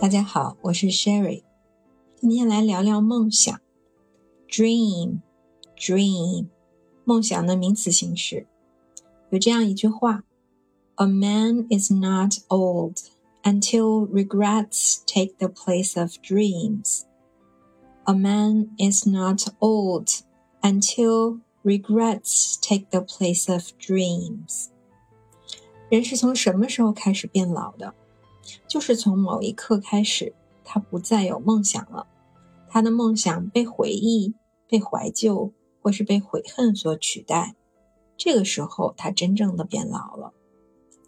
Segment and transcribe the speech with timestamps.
[0.00, 1.42] 大家好，我是 Sherry，
[2.16, 3.60] 今天来聊聊梦想。
[4.48, 6.46] Dream，dream，
[7.04, 8.46] 梦想的名词形式。
[9.30, 10.24] 有这样一句话：
[10.96, 12.98] A man is not old
[13.42, 17.02] until regrets take the place of dreams.
[18.04, 20.22] A man is not old
[20.62, 24.68] until regrets take the place of dreams.
[25.88, 27.94] 人是从什么时候开始变老的？
[28.67, 30.33] 就是从某一刻开始，
[30.63, 32.07] 他不再有梦想了，
[32.69, 34.33] 他的梦想被回忆、
[34.67, 35.51] 被怀旧
[35.81, 37.55] 或是被悔恨所取代。
[38.17, 40.33] 这个时候，他真正的变老了。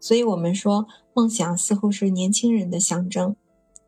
[0.00, 3.34] 所以，我们说梦想似乎是年轻人的象征，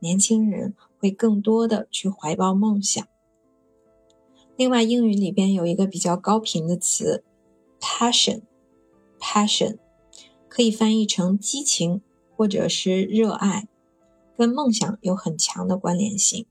[0.00, 3.06] 年轻人会更多的去怀抱梦想。
[4.56, 7.22] 另外，英语里边有一个比较高频的词
[7.80, 9.78] ，passion，passion，
[10.48, 12.02] 可以翻译成激情。
[12.40, 13.68] 或者是热爱，
[14.34, 16.46] 跟梦想有很强的关联性。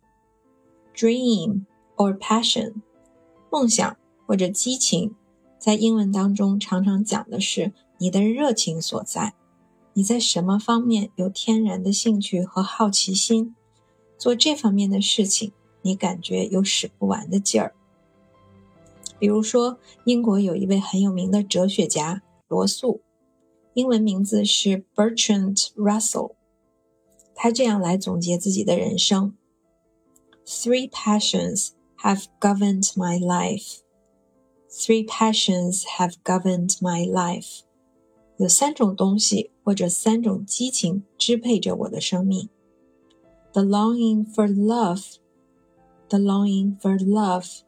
[0.95, 1.65] Dream
[1.97, 2.75] or passion，
[3.49, 5.15] 梦想或者激情，
[5.57, 9.33] 在英文当中常常讲的是你的热情所在。
[9.93, 13.55] 你在什么方面有天然的兴趣和好奇心？
[14.15, 17.73] 做这方面的事情，你感觉有使不完的劲儿。
[19.17, 23.01] 比如说，英国有一位很有名的哲学家罗素。
[23.78, 26.34] 英文名字是 Bertrand Russell，
[27.34, 29.36] 他这样来总结自己的人生：
[30.46, 33.80] Three passions have governed my life.
[34.70, 37.60] Three passions have governed my life.
[38.36, 42.48] 有三种东西或者三种激情支配着我的生命：
[43.52, 45.14] the longing for love,
[46.08, 47.60] the longing for love，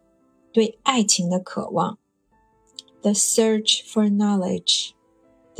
[0.52, 1.96] 对爱情的渴望；
[3.02, 4.90] the search for knowledge。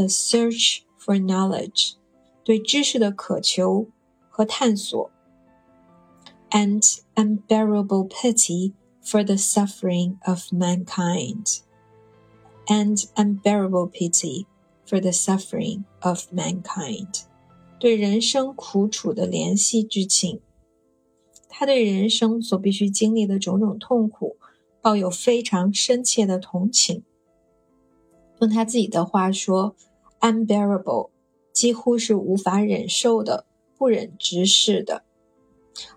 [0.00, 1.94] The search for knowledge，
[2.44, 3.89] 对知识的渴求
[4.28, 5.09] 和探索；
[6.50, 14.47] and unbearable pity for the suffering of mankind。And unbearable pity
[14.84, 17.22] for the suffering of mankind，
[17.78, 20.41] 对人生苦楚的怜惜之情。
[21.49, 24.37] 他对人生所必须经历的种种痛苦，
[24.83, 27.05] 抱有非常深切的同情。
[28.41, 29.77] 用他自己的话说
[30.22, 31.09] ，unbearable，
[31.52, 33.46] 几乎是无法忍受的、
[33.78, 35.04] 不忍直视的。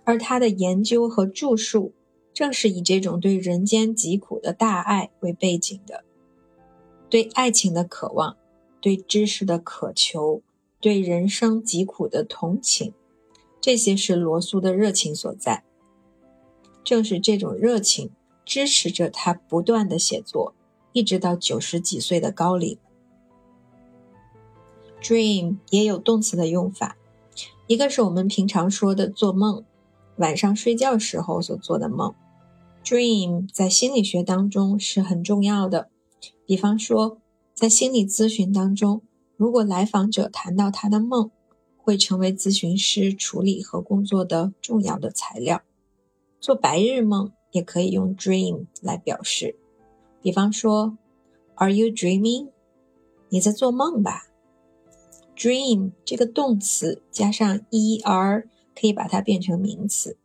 [0.02, 1.92] 而他的研究和著述，
[2.32, 6.04] 正是以这种对人间疾苦的大爱为背景的。
[7.08, 8.36] 对爱情的渴望，
[8.80, 10.42] 对知识的渴求，
[10.80, 12.92] 对人生疾苦的同情，
[13.60, 15.64] 这些是罗素的热情所在。
[16.82, 18.10] 正是这种热情，
[18.44, 20.54] 支持着他不断的写作。
[20.92, 22.78] 一直到九十几岁的高龄。
[25.04, 26.96] Dream 也有动词的用法，
[27.66, 29.62] 一个是我们平常说的做梦，
[30.16, 32.14] 晚上睡觉时候所做的梦。
[32.82, 35.90] Dream 在心理学当中是很重要的，
[36.46, 37.18] 比方说
[37.52, 39.02] 在心理咨询当中，
[39.36, 41.30] 如果来访者谈到他的梦，
[41.76, 45.60] 会成为咨询师处理和工作的重要的材料。
[46.40, 49.54] 做白日梦也可以用 dream 来表示。
[50.22, 50.96] 比方说
[51.56, 52.48] ，Are you dreaming？
[53.28, 54.28] 你在做梦吧
[55.36, 60.16] ？Dream 这个动词加上 er 可以把它变成名词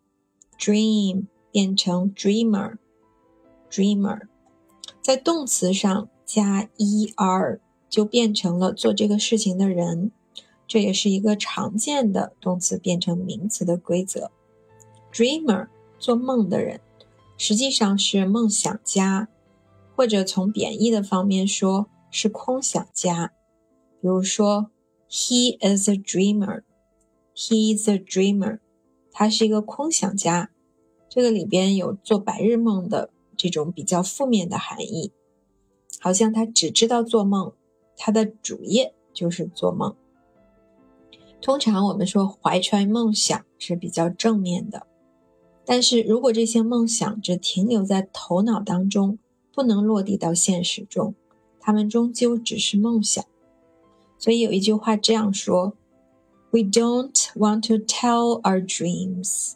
[0.57, 4.21] ，dream 变成 dreamer，dreamer，
[5.01, 7.59] 在动词上加 er
[7.89, 10.11] 就变成了做这个事情的人，
[10.67, 14.29] 这也是一个常见的动词变成名词的规则。
[15.11, 16.79] Dreamer 做梦的人，
[17.35, 19.27] 实际上是梦想家。
[19.95, 23.33] 或者从贬义的方面说，是空想家。
[23.99, 24.71] 比如说
[25.09, 26.63] ，He is a dreamer.
[27.35, 28.59] He is a dreamer.
[29.11, 30.51] 他是一个空想家。
[31.09, 35.11] 这个里边有做白日梦的这种比较负面的含义，
[35.99, 37.53] 好像他只知道做梦，
[37.97, 39.95] 他的主业就是做梦。
[41.41, 44.85] 通常我们说怀揣梦想是比较正面的，
[45.65, 49.17] 但是如果这些梦想只停留在头脑当中，
[49.51, 51.15] 不能落地到现实中，
[51.59, 53.25] 他们终究只是梦想。
[54.18, 55.76] 所以有一句话这样说：“
[56.50, 59.54] We don't want to tell our dreams.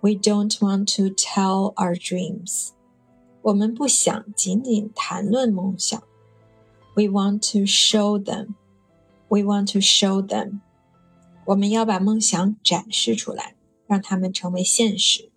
[0.00, 2.70] We don't want to tell our dreams.”
[3.42, 6.02] 我们不想仅仅谈论梦想。
[6.94, 8.54] We want to show them.
[9.28, 10.60] We want to show them.
[11.46, 13.56] 我们要把梦想展示出来，
[13.86, 15.30] 让他们成为现实。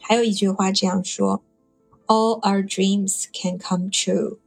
[0.00, 1.42] 还有一句话这样说。
[2.08, 4.38] All our dreams can come true.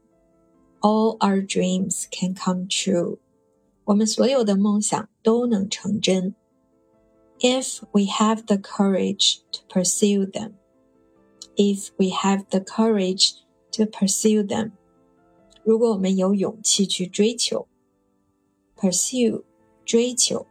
[0.81, 3.17] All our dreams can come true.
[3.85, 6.35] 我们所有的梦想都能成真。
[7.39, 10.53] if we have the courage to pursue them.
[11.57, 13.33] If we have the courage
[13.73, 14.71] to pursue them，
[15.63, 17.67] 如果我们有勇气去追求，
[18.75, 19.43] pursue
[19.85, 20.45] 追求，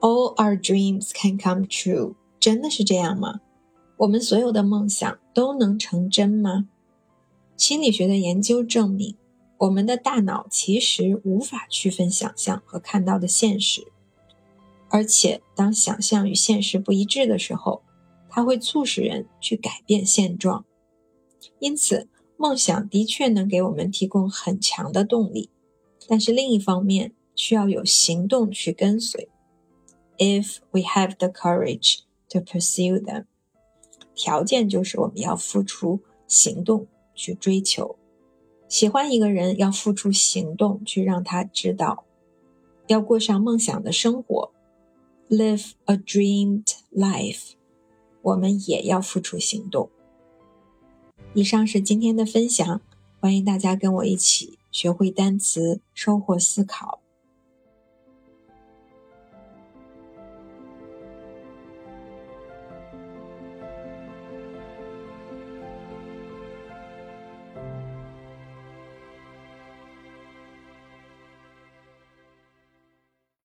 [0.00, 3.40] all our dreams can come true，真的是这样吗？
[3.98, 6.68] 我们所有的梦想都能成真吗？
[7.63, 9.15] 心理学的研究证明，
[9.57, 13.87] 我们的大脑其实无法区分想象和看到的现实，
[14.89, 17.81] 而且当想象与现实不一致的时候，
[18.29, 20.65] 它会促使人去改变现状。
[21.59, 25.49] 因此，梦想的确能给我们提供很强的动力，
[26.09, 29.29] 但是另一方面需要有行动去跟随。
[30.17, 33.23] If we have the courage to pursue them，
[34.13, 37.95] 条件就是我们要付出行动去追求。
[38.67, 42.05] 喜欢一个人要付出行动去让他知道，
[42.87, 44.51] 要过上梦想的生活
[45.29, 47.51] ，live a dreamed life，
[48.23, 49.89] 我们也要付出行动。
[51.35, 52.81] 以上是今天的分享，
[53.19, 57.02] 欢迎大家跟我一起学会单词，收获思考。